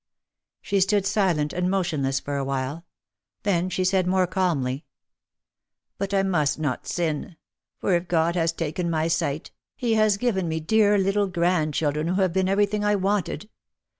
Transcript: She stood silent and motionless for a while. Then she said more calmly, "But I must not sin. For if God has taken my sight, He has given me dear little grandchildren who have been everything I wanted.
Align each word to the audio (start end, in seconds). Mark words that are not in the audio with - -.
She 0.63 0.79
stood 0.79 1.05
silent 1.05 1.53
and 1.53 1.69
motionless 1.69 2.19
for 2.19 2.35
a 2.35 2.43
while. 2.43 2.87
Then 3.43 3.69
she 3.69 3.85
said 3.85 4.07
more 4.07 4.25
calmly, 4.25 4.83
"But 5.99 6.11
I 6.11 6.23
must 6.23 6.57
not 6.57 6.87
sin. 6.87 7.35
For 7.77 7.93
if 7.93 8.07
God 8.07 8.33
has 8.35 8.51
taken 8.51 8.89
my 8.89 9.07
sight, 9.07 9.51
He 9.75 9.93
has 9.93 10.17
given 10.17 10.47
me 10.49 10.59
dear 10.59 10.97
little 10.97 11.27
grandchildren 11.27 12.07
who 12.07 12.19
have 12.23 12.33
been 12.33 12.49
everything 12.49 12.83
I 12.83 12.95
wanted. 12.95 13.47